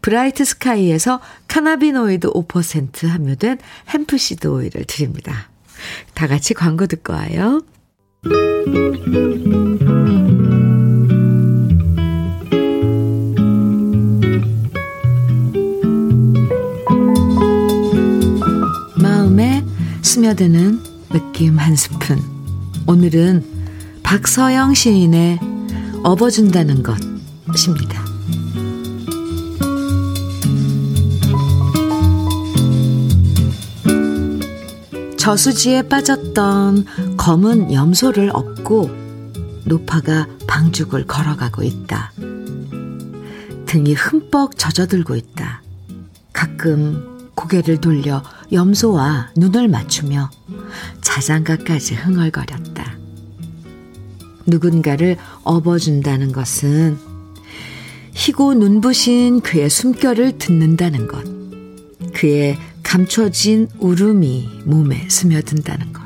[0.01, 3.59] 브라이트 스카이에서 cannabinoid 5% 함유된
[3.91, 5.49] hemp seed 오일을 드립니다.
[6.15, 7.63] 다 같이 광고 듣고 와요.
[19.01, 19.65] 마음에
[20.03, 20.81] 스며드는
[21.11, 22.19] 느낌 한 스푼.
[22.87, 23.45] 오늘은
[24.03, 25.39] 박서영 시인의
[26.03, 28.08] 업어준다는 것입니다.
[35.29, 36.87] 저수지에 빠졌던
[37.19, 38.89] 검은 염소를 업고
[39.67, 42.13] 노파가 방죽을 걸어가고 있다.
[43.67, 45.63] 등이 흠뻑 젖어들고 있다.
[46.33, 50.31] 가끔 고개를 돌려 염소와 눈을 맞추며
[51.03, 52.97] 자장가까지 흥얼거렸다.
[54.47, 56.97] 누군가를 업어준다는 것은
[58.15, 61.23] 희고 눈부신 그의 숨결을 듣는다는 것.
[62.15, 62.57] 그의
[62.89, 66.03] 감춰진 울음이 몸에 스며든다는 것.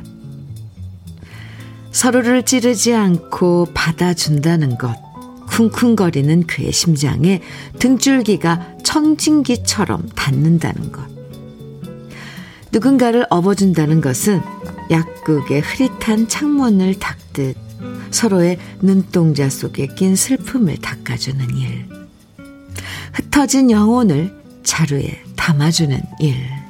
[1.93, 4.93] 서로를 찌르지 않고 받아준다는 것.
[5.47, 7.41] 쿵쿵거리는 그의 심장에
[7.79, 11.05] 등줄기가 천진기처럼 닿는다는 것.
[12.73, 14.41] 누군가를 업어준다는 것은
[14.91, 17.57] 약국의 흐릿한 창문을 닦듯
[18.11, 21.87] 서로의 눈동자 속에 낀 슬픔을 닦아주는 일.
[23.13, 26.62] 흩어진 영혼을 자루에 담아주는 일.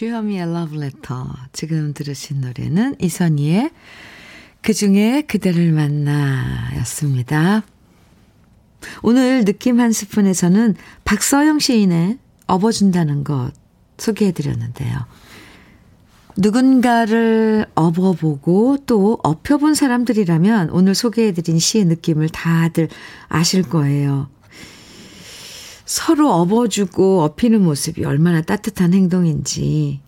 [0.00, 1.28] 주현미의 러브레터.
[1.52, 3.70] 지금 들으신 노래는 이선희의
[4.62, 7.62] 그 중에 그대를 만나 였습니다.
[9.02, 13.52] 오늘 느낌 한 스푼에서는 박서영 시인의 업어준다는 것
[13.98, 15.04] 소개해드렸는데요.
[16.38, 22.88] 누군가를 업어보고 또 업혀본 사람들이라면 오늘 소개해드린 시의 느낌을 다들
[23.28, 24.30] 아실 거예요.
[25.90, 29.98] 서로 업어주고 업히는 모습이 얼마나 따뜻한 행동인지,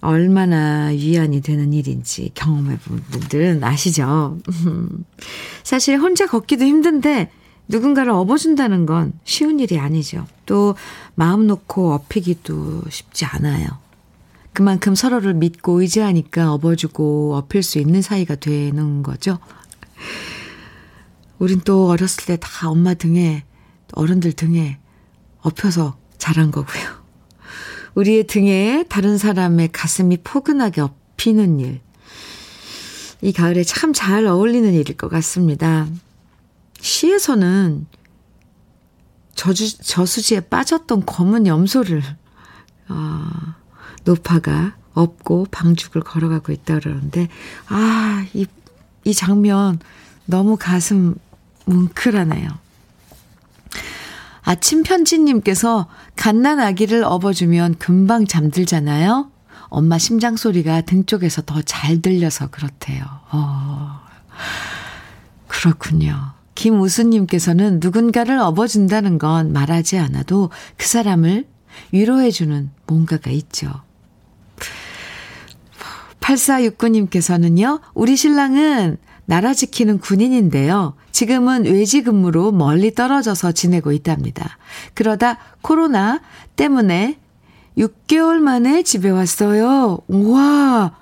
[0.00, 4.40] 얼마나 위안이 되는 일인지 경험해본 분들은 아시죠?
[5.62, 7.30] 사실 혼자 걷기도 힘든데
[7.68, 10.26] 누군가를 업어준다는 건 쉬운 일이 아니죠.
[10.44, 10.74] 또
[11.14, 13.68] 마음 놓고 업히기도 쉽지 않아요.
[14.52, 19.38] 그만큼 서로를 믿고 의지하니까 업어주고 업힐 수 있는 사이가 되는 거죠.
[21.38, 23.44] 우린 또 어렸을 때 다 엄마 등에,
[23.92, 24.78] 어른들 등에
[25.48, 26.98] 엎혀서 자란 거고요.
[27.94, 31.80] 우리의 등에 다른 사람의 가슴이 포근하게 엎이는 일.
[33.20, 35.86] 이 가을에 참 잘 어울리는 일일 것 같습니다.
[36.80, 37.86] 시에서는
[39.34, 42.02] 저주, 저수지에 빠졌던 검은 염소를,
[42.88, 43.28] 어,
[44.04, 47.28] 노파가 업고 방죽을 걸어가고 있다 그러는데,
[47.68, 48.46] 아, 이,
[49.04, 49.78] 이 장면
[50.26, 51.14] 너무 가슴
[51.66, 52.48] 뭉클하네요.
[54.48, 59.30] 아침 편지님께서 갓난 아기를 업어주면 금방 잠들잖아요.
[59.68, 63.04] 엄마 심장 소리가 등 쪽에서 더 잘 들려서 그렇대요.
[63.30, 64.00] 어,
[65.48, 66.32] 그렇군요.
[66.54, 71.46] 김우수님께서는 누군가를 업어준다는 건 말하지 않아도 그 사람을
[71.92, 73.70] 위로해주는 뭔가가 있죠.
[76.20, 80.94] 8469님께서는요, 우리 신랑은 나라 지키는 군인인데요.
[81.18, 84.56] 지금은 외지 근무로 멀리 떨어져서 지내고 있답니다.
[84.94, 86.20] 그러다 코로나
[86.54, 87.18] 때문에
[87.76, 89.98] 6개월 만에 집에 왔어요.
[90.06, 90.92] 우와!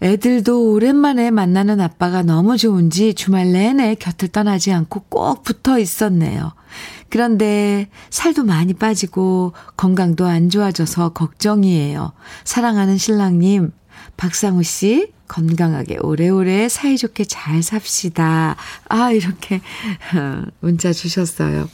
[0.00, 6.52] 애들도 오랜만에 만나는 아빠가 너무 좋은지 주말 내내 곁을 떠나지 않고 꼭 붙어 있었네요.
[7.08, 12.12] 그런데 살도 많이 빠지고 건강도 안 좋아져서 걱정이에요.
[12.44, 13.72] 사랑하는 신랑님,
[14.16, 18.56] 박상우 씨, 건강하게 오래오래 사이좋게 잘 삽시다.
[18.88, 19.60] 아, 이렇게
[20.60, 21.68] 문자 주셨어요.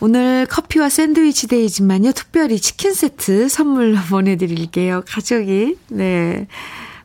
[0.00, 5.02] 오늘 커피와 샌드위치 데이지만요, 특별히 치킨 세트 선물로 보내드릴게요.
[5.06, 6.46] 가족이, 네.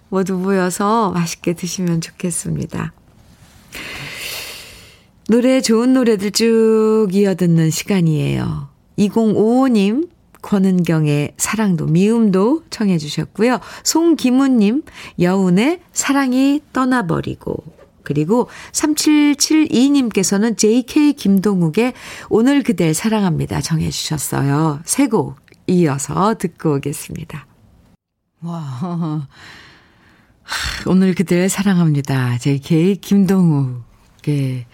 [0.10, 2.93] 모두 모여서 맛있게 드시면 좋겠습니다.
[5.30, 8.69] 노래 좋은 노래들 쭉 이어 듣는 시간이에요.
[8.98, 10.10] 2055님,
[10.41, 13.60] 권은경의 사랑도 미움도 청해 주셨고요.
[13.84, 14.84] 송기문님,
[15.19, 17.63] 여운의 사랑이 떠나버리고
[18.04, 21.93] 그리고 3772님께서는 JK 김동욱의
[22.30, 24.82] 오늘 그댈 사랑합니다 정해 주셨어요.
[24.86, 25.36] 세 곡
[25.67, 27.45] 이어서 듣고 오겠습니다.
[28.41, 29.28] 와,
[30.88, 32.39] 오늘 그댈 사랑합니다.
[32.39, 34.65] JK 김동욱의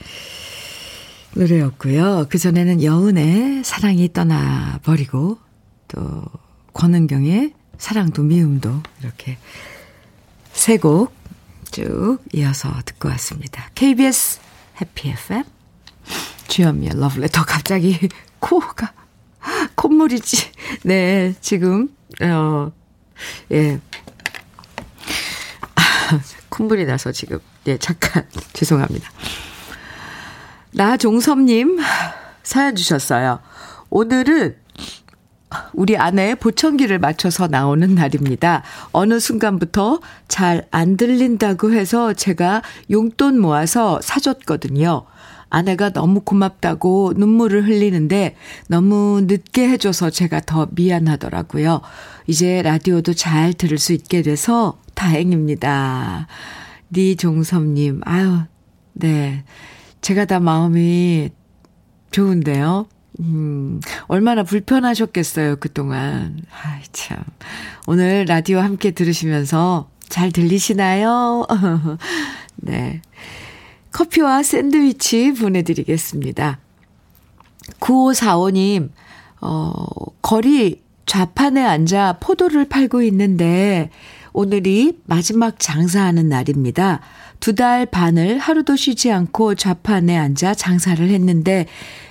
[1.36, 2.28] 노래였고요.
[2.30, 5.38] 그전에는 여운의 사랑이 떠나버리고
[5.96, 6.24] 또
[6.74, 9.38] 권은경의 사랑도 미움도 이렇게
[10.54, 11.14] 세 곡
[11.72, 13.70] 쭉 이어서 듣고 왔습니다.
[13.76, 14.40] KBS
[14.80, 15.44] 해피 FM
[16.48, 18.00] 주현미의 러브레터 갑자기
[18.40, 18.94] 코가
[19.76, 20.52] 콧물이지.
[20.84, 21.90] 네, 지금
[22.22, 22.72] 어
[23.52, 23.80] 예.
[26.50, 29.10] 콧물이 나서 지금 예, 잠깐 죄송합니다.
[30.72, 31.80] 나종섭님
[32.44, 33.40] 사연 주셨어요.
[33.90, 34.56] 오늘은
[35.74, 38.64] 우리 아내 보청기를 맞춰서 나오는 날입니다.
[38.92, 45.06] 어느 순간부터 잘 안 들린다고 해서 제가 용돈 모아서 사줬거든요.
[45.50, 48.36] 아내가 너무 고맙다고 눈물을 흘리는데
[48.68, 51.82] 너무 늦게 해줘서 제가 더 미안하더라고요.
[52.28, 56.28] 이제 라디오도 잘 들을 수 있게 돼서 다행입니다.
[56.92, 58.40] 니종섭님, 아유,
[58.94, 59.44] 네.
[60.02, 61.30] 제가 다 마음이
[62.12, 62.88] 좋은데요.
[63.20, 66.42] 음, 얼마나 불편하셨겠어요, 그동안.
[66.64, 67.18] 아이, 참.
[67.88, 71.46] 오늘 라디오 함께 들으시면서 잘 들리시나요?
[72.58, 73.02] 네.
[73.92, 76.60] 커피와 샌드위치 보내드리겠습니다.
[77.80, 78.90] 9545님,
[79.42, 79.74] 어,
[80.22, 83.90] 거리 좌판에 앉아 포도를 팔고 있는데,
[84.34, 87.00] 오늘이 마지막 장사하는 날입니다.
[87.46, 91.68] 두 달 반을 하루도 쉬지 않고 좌판에 앉아 장사를 했는데,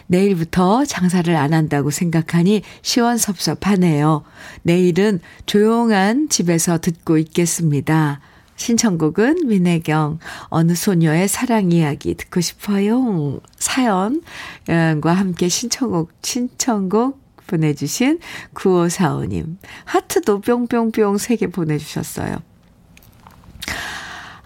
[0.07, 4.23] 내일부터 장사를 안 한다고 생각하니 시원섭섭하네요.
[4.63, 8.21] 내일은 조용한 집에서 듣고 있겠습니다.
[8.55, 10.21] 신청곡은 민혜경,
[10.51, 13.41] 어느 소녀의 사랑 이야기 듣고 싶어요.
[13.59, 18.21] 사연과 함께 신청곡, 신청곡 보내주신
[18.55, 19.57] 9545님.
[19.85, 22.37] 하트도 뿅뿅뿅 3개 보내주셨어요.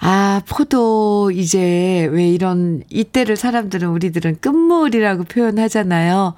[0.00, 6.34] 아, 포도, 이제, 왜 이런, 이때를 사람들은, 우리들은 끝물이라고 표현하잖아요.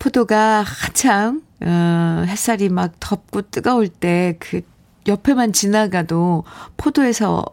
[0.00, 4.62] 포도가 한창, 어, 햇살이 막 덥고 뜨거울 때, 그,
[5.06, 6.44] 옆에만 지나가도
[6.76, 7.44] 포도에서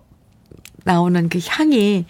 [0.83, 2.05] 나오는 그 향이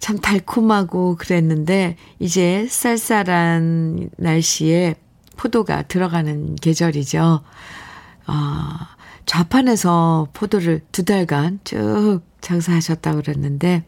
[0.00, 4.96] 참 달콤하고 그랬는데, 이제 쌀쌀한 날씨에
[5.36, 7.42] 포도가 들어가는 계절이죠.
[8.26, 8.96] 아,
[9.28, 13.84] 좌판에서 포도를 두 달간 쭉 장사하셨다고 그랬는데,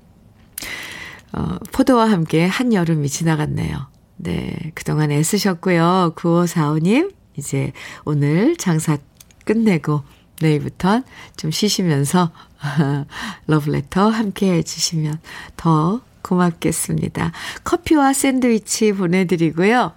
[1.32, 3.88] 어, 포도와 함께 한여름이 지나갔네요.
[4.18, 6.12] 네, 그동안 애쓰셨고요.
[6.14, 7.72] 9545님, 이제
[8.04, 8.98] 오늘 장사
[9.46, 10.02] 끝내고
[10.42, 11.02] 내일부터
[11.38, 12.32] 좀 쉬시면서
[13.46, 15.20] 러브레터 함께 해주시면
[15.56, 17.32] 더 고맙겠습니다.
[17.64, 19.92] 커피와 샌드위치 보내드리고요.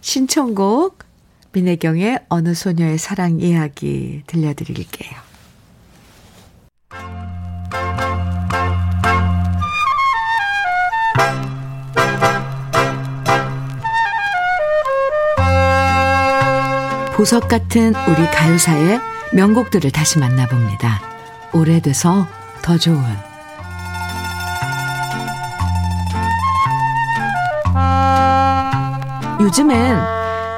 [0.00, 1.05] 신청곡
[1.56, 5.10] 민혜경의 어느 소녀의 사랑 이야기 들려드릴게요.
[17.14, 19.00] 보석 같은 우리 가요사의
[19.32, 21.00] 명곡들을 다시 만나봅니다.
[21.54, 22.28] 오래돼서
[22.60, 23.02] 더 좋은
[29.40, 30.15] 요즘엔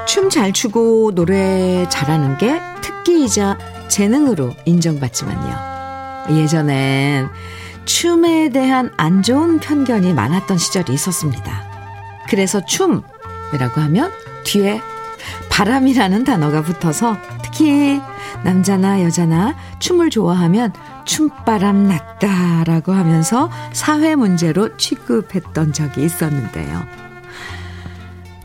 [0.09, 6.35] 춤 잘 추고 노래 잘하는 게 특기이자 재능으로 인정받지만요.
[6.35, 7.29] 예전엔
[7.85, 11.63] 춤에 대한 안 좋은 편견이 많았던 시절이 있었습니다.
[12.27, 14.11] 그래서 춤이라고 하면
[14.45, 14.81] 뒤에
[15.51, 18.01] 바람이라는 단어가 붙어서 특히
[18.43, 20.73] 남자나 여자나 춤을 좋아하면
[21.05, 26.98] 춤바람 났다라고 하면서 사회 문제로 취급했던 적이 있었는데요.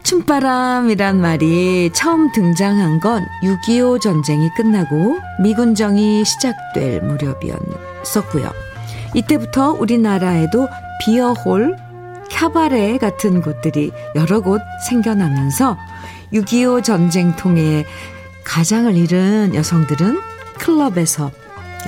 [0.04, 8.52] 춤바람이란 말이 처음 등장한 건 6.25 전쟁이 끝나고 미군정이 시작될 무렵이었었고요.
[9.14, 10.68] 이때부터 우리나라에도
[11.00, 11.76] 비어홀,
[12.28, 15.78] 캬바레 같은 곳들이 여러 곳 생겨나면서
[16.34, 17.86] 6.25 전쟁통에
[18.44, 20.20] 가장을 잃은 여성들은
[20.58, 21.30] 클럽에서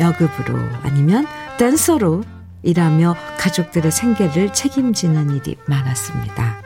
[0.01, 1.27] 여급으로 아니면
[1.59, 2.25] 댄서로
[2.62, 6.66] 일하며 가족들의 생계를 책임지는 일이 많았습니다.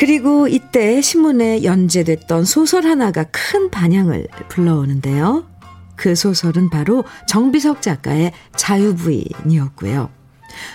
[0.00, 5.46] 그리고 이때 신문에 연재됐던 소설 하나가 큰 반향을 불러오는데요.
[5.94, 10.08] 그 소설은 바로 정비석 작가의 자유부인이었고요.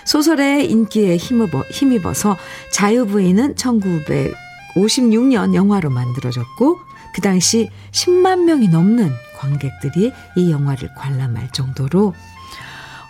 [0.04, 2.36] 소설의 인기에 힘입어, 힘입어서
[2.70, 6.78] 자유부인은 1956년 영화로 만들어졌고
[7.12, 12.14] 그 당시 10만 명이 넘는 관객들이 이 영화를 관람할 정도로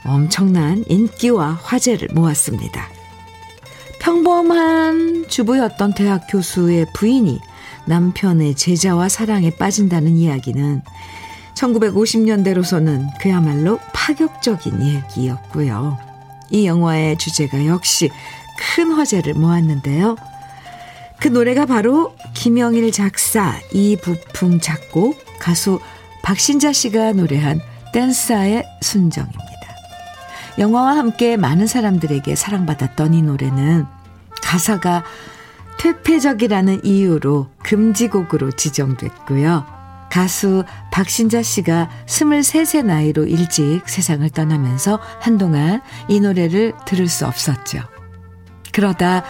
[0.02, 2.95] 엄청난 인기와 화제를 모았습니다.
[4.00, 7.40] 평범한 주부였던 대학 교수의 부인이
[7.86, 10.82] 남편의 제자와 사랑에 빠진다는 이야기는
[11.54, 15.98] 1950년대로서는 그야말로 파격적인 얘기였고요.
[16.50, 18.10] 이 영화의 주제가 역시
[18.58, 20.16] 큰 화제를 모았는데요.
[21.18, 25.80] 그 노래가 바로 김영일 작사, 이부풍 작곡, 가수
[26.22, 27.60] 박신자 씨가 노래한
[27.92, 29.45] 댄사의 순정입니다.
[30.58, 33.86] 영화와 함께 많은 사람들에게 사랑받았던 이 노래는
[34.42, 35.04] 가사가
[35.78, 39.66] 퇴폐적이라는 이유로 금지곡으로 지정됐고요.
[40.10, 47.80] 가수 박신자 씨가 23세 나이로 일찍 세상을 떠나면서 한동안 이 노래를 들을 수 없었죠.
[48.72, 49.24] 그러다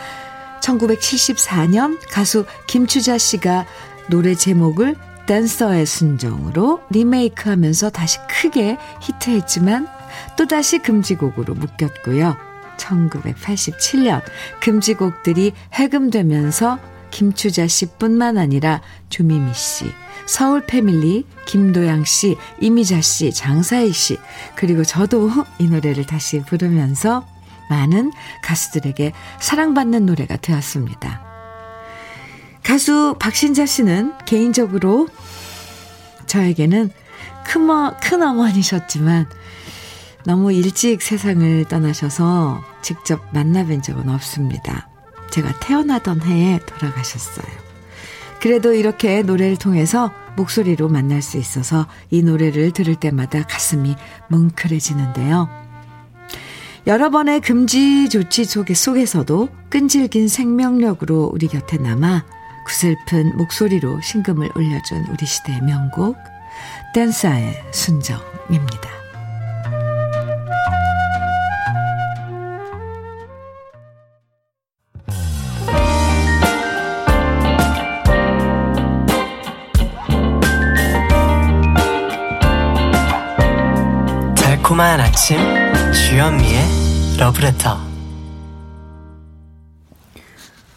[0.61, 3.67] 1974년 가수 김추자 씨가
[4.09, 4.95] 노래 제목을
[5.27, 9.96] 댄서의 순정으로 리메이크하면서 다시 크게 히트했지만
[10.37, 12.37] 또다시 금지곡으로 묶였고요.
[12.77, 14.23] 1987년
[14.61, 16.79] 금지곡들이 해금되면서
[17.11, 19.87] 김추자 씨뿐만 아니라 조미미 씨,
[20.27, 24.19] 서울 패밀리, 김도양 씨, 이미자 씨, 장사희 씨,
[24.55, 27.27] 그리고 저도 이 노래를 다시 부르면서
[27.71, 28.13] 많은
[28.43, 31.23] 가수들에게 사랑받는 노래가 되었습니다.
[32.63, 35.09] 가수 박신자 씨는 개인적으로
[36.27, 36.91] 저에게는
[37.45, 39.29] 큰 어머니셨지만
[40.27, 44.89] 너무 일찍 세상을 떠나셔서 직접 만나뵌 적은 없습니다.
[45.31, 47.47] 제가 태어나던 해에 돌아가셨어요.
[48.41, 53.95] 그래도 이렇게 노래를 통해서 목소리로 만날 수 있어서 이 노래를 들을 때마다 가슴이
[54.29, 55.49] 뭉클해지는데요.
[56.89, 62.25] 여러 번의 금지 조치 속에 속에서도 끈질긴 생명력으로 우리 곁에 남아
[62.67, 66.17] 구슬픈 목소리로 신금을 울려준 우리 시대의 명곡
[66.95, 69.06] 댄사의 순정입니다.
[84.77, 85.39] 달콤한 아침
[85.93, 87.79] 주현미의 러브레터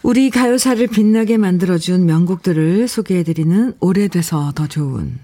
[0.02, 5.18] 우리 가요사를 빛나게 만들어준 명곡들을 소개해드리는 오래돼서 더 좋은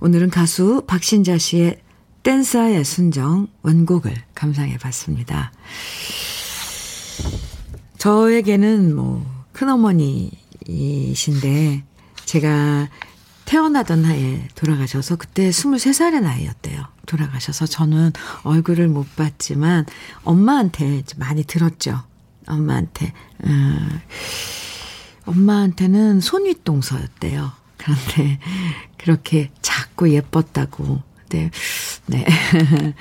[0.00, 1.82] 오늘은 가수 박신자 씨의
[2.22, 5.52] 댄사의 순정 원곡을 감상해봤습니다.
[7.98, 10.24] 저에게는 뭐 큰어머니이신데
[12.24, 12.88] 제가
[13.48, 16.84] 태어나던 해에 돌아가셔서 그때 23살의 나이였대요.
[17.06, 19.86] 돌아가셔서 저는 얼굴을 못 봤지만
[20.22, 22.02] 엄마한테 많이 들었죠.
[22.46, 23.14] 엄마한테.
[23.46, 24.00] 음,
[25.24, 27.50] 엄마한테는 손윗동서였대요.
[27.78, 28.38] 그런데
[28.98, 31.02] 그렇게 작고 예뻤다고.
[31.30, 31.50] 네.
[32.04, 32.26] 네.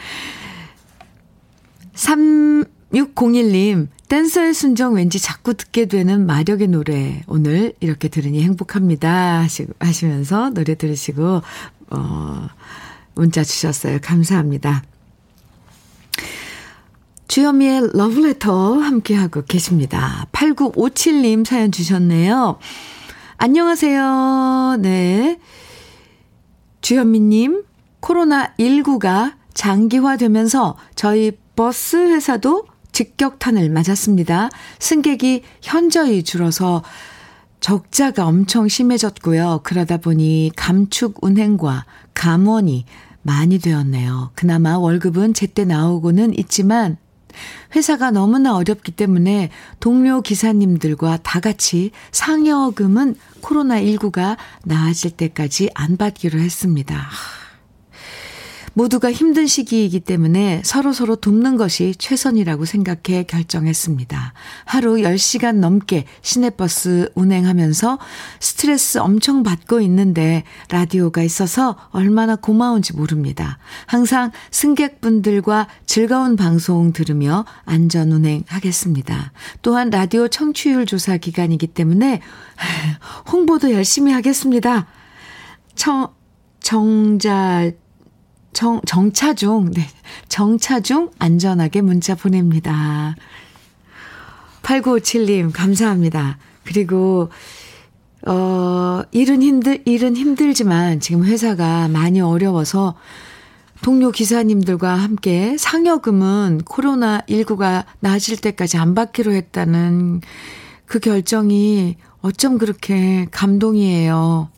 [2.93, 7.21] 3601님, 댄서의 순정 왠지 자꾸 듣게 되는 마력의 노래.
[7.27, 9.45] 오늘 이렇게 들으니 행복합니다.
[9.79, 11.41] 하시면서 노래 들으시고,
[11.89, 12.47] 어,
[13.15, 13.99] 문자 주셨어요.
[14.01, 14.83] 감사합니다.
[17.27, 20.27] 주현미의 러브레터 함께하고 계십니다.
[20.31, 22.57] 8957님 사연 주셨네요.
[23.35, 24.77] 안녕하세요.
[24.79, 25.39] 네.
[26.81, 27.63] 주현미님,
[28.01, 32.65] 코로나19가 장기화되면서 저희 버스 회사도
[32.97, 34.49] 직격탄을 맞았습니다.
[34.79, 36.81] 승객이 현저히 줄어서
[37.59, 39.59] 적자가 엄청 심해졌고요.
[39.61, 41.85] 그러다 보니 감축 운행과
[42.15, 42.85] 감원이
[43.21, 44.31] 많이 되었네요.
[44.33, 46.97] 그나마 월급은 제때 나오고는 있지만
[47.75, 57.07] 회사가 너무나 어렵기 때문에 동료 기사님들과 다 같이 상여금은 코로나19가 나아질 때까지 안 받기로 했습니다.
[58.77, 64.33] 모두가 힘든 시기이기 때문에 서로 서로 돕는 것이 최선이라고 생각해 결정했습니다.
[64.65, 67.97] 하루 10시간 넘게 시내버스 운행하면서
[68.39, 73.57] 스트레스 엄청 받고 있는데 라디오가 있어서 얼마나 고마운지 모릅니다.
[73.87, 79.31] 항상 승객분들과 즐거운 방송 들으며 안전 운행하겠습니다.
[79.63, 82.21] 또한 라디오 청취율 조사 기간이기 때문에
[83.31, 84.85] 홍보도 열심히 하겠습니다.
[85.73, 86.13] 청,
[86.59, 87.71] 정자,
[88.57, 89.85] 정, 정차 중, 네.
[90.29, 93.15] 정차 중 안전하게 문자 보냅니다.
[94.63, 96.39] 8957님, 감사합니다.
[96.63, 97.29] 그리고,
[98.25, 102.95] 어, 일은 힘들, 일은 힘들지만 지금 회사가 많이 어려워서
[103.83, 110.21] 동료 기사님들과 함께 상여금은 코로나19가 나아질 때까지 안 받기로 했다는
[110.87, 114.49] 그 결정이 어쩜 그렇게 감동이에요.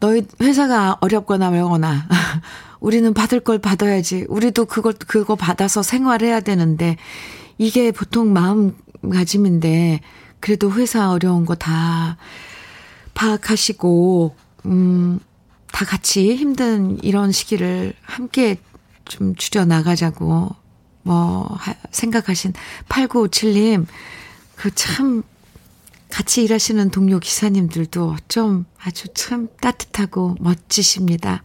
[0.00, 2.06] 너희 회사가 어렵거나 말거나
[2.80, 4.26] 우리는 받을 걸 받아야지.
[4.28, 6.96] 우리도 그걸 그거 받아서 생활해야 되는데
[7.58, 10.00] 이게 보통 마음가짐인데
[10.40, 12.16] 그래도 회사 어려운 거 다
[13.14, 14.36] 파악하시고
[14.66, 15.18] 음.
[15.72, 18.56] 다 같이 힘든 이런 시기를 함께
[19.04, 20.50] 좀 줄여 나가자고
[21.02, 21.58] 뭐
[21.90, 22.54] 생각하신
[22.88, 23.86] 8957님
[24.56, 25.22] 그 참
[26.10, 31.42] 같이 일하시는 동료 기사님들도 좀 아주 참 따뜻하고 멋지십니다.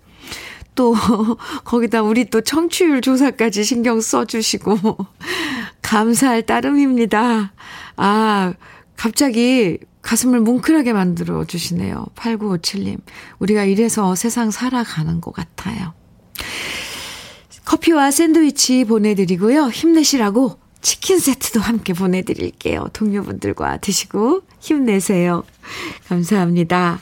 [0.75, 0.95] 또
[1.65, 4.97] 거기다 우리 또 청취율 조사까지 신경 써주시고
[5.81, 7.53] 감사할 따름입니다.
[7.97, 8.53] 아
[8.95, 12.05] 갑자기 가슴을 뭉클하게 만들어 주시네요.
[12.15, 12.99] 8957님.
[13.39, 15.93] 우리가 이래서 세상 살아가는 것 같아요.
[17.65, 19.69] 커피와 샌드위치 보내드리고요.
[19.69, 22.87] 힘내시라고 치킨 세트도 함께 보내드릴게요.
[22.93, 25.43] 동료분들과 드시고 힘내세요.
[26.07, 26.99] 감사합니다.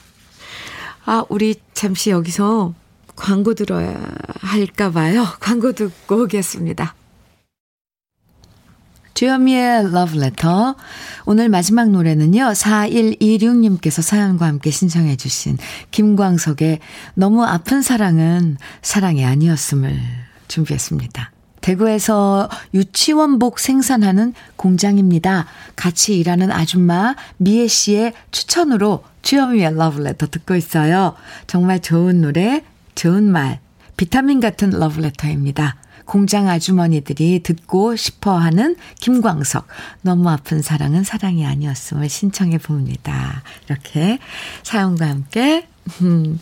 [1.05, 2.73] 아, 우리 잠시 여기서
[3.15, 3.99] 광고 들어야
[4.41, 5.25] 할까봐요.
[5.39, 6.95] 광고 듣고 오겠습니다.
[9.13, 10.75] 주현미의 러브레터.
[11.25, 15.57] 오늘 마지막 노래는요, 4126님께서 사연과 함께 신청해 주신
[15.91, 16.79] 김광석의
[17.15, 19.99] 너무 아픈 사랑은 사랑이 아니었음을
[20.47, 21.31] 준비했습니다.
[21.61, 25.45] 대구에서 유치원복 생산하는 공장입니다.
[25.75, 31.15] 같이 일하는 아줌마 미애 씨의 추천으로 주현미의 러브레터 듣고 있어요.
[31.47, 32.63] 정말 좋은 노래,
[32.95, 33.59] 좋은 말,
[33.97, 35.75] 비타민 같은 러브레터입니다.
[36.05, 39.67] 공장 아주머니들이 듣고 싶어 하는 김광석.
[40.01, 43.43] 너무 아픈 사랑은 사랑이 아니었음을 신청해 봅니다.
[43.67, 44.17] 이렇게
[44.63, 45.67] 사연과 함께,
[46.01, 46.39] 음,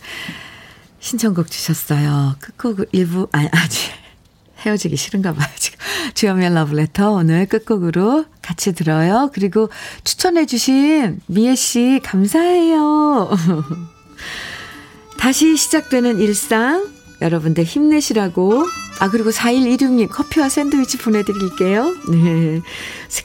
[1.00, 2.36] 신청곡 주셨어요.
[2.40, 3.92] 끝곡 일부, 아, 아직
[4.64, 5.78] 헤어지기 싫은가 봐요, 지금.
[6.14, 9.30] 주연미의 러브레터 오늘 끝곡으로 같이 들어요.
[9.32, 9.68] 그리고
[10.04, 13.30] 추천해주신 미애씨, 감사해요.
[15.18, 16.86] 다시 시작되는 일상,
[17.20, 18.64] 여러분들 힘내시라고.
[19.00, 21.94] 아, 그리고 4116님 커피와 샌드위치 보내드릴게요.
[22.10, 22.60] 네.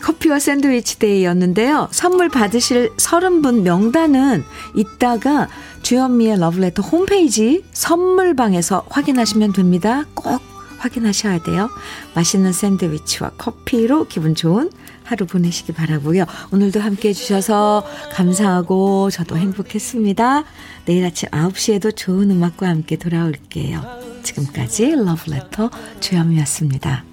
[0.02, 1.90] 커피와 샌드위치 데이였는데요.
[1.92, 4.44] 선물 받으실 30분 명단은
[4.76, 5.48] 이따가
[5.82, 10.06] 주현미의 러브레터 홈페이지 선물방에서 확인하시면 됩니다.
[10.14, 10.53] 꼭
[10.84, 11.70] 확인하셔야 돼요.
[12.14, 14.70] 맛있는 샌드위치와 커피로 기분 좋은
[15.04, 16.26] 하루 보내시기 바라고요.
[16.52, 20.44] 오늘도 함께 해주셔서 감사하고 저도 행복했습니다.
[20.86, 24.22] 내일 아침 9시에도 좋은 음악과 함께 돌아올게요.
[24.24, 25.70] 지금까지 러브레터
[26.00, 27.13] 주현미였습니다.